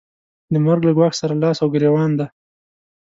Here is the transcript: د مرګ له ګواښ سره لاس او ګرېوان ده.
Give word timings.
د 0.51 0.53
مرګ 0.65 0.81
له 0.87 0.91
ګواښ 0.97 1.13
سره 1.21 1.33
لاس 1.43 1.57
او 1.63 1.67
ګرېوان 1.73 2.11
ده. 2.19 2.25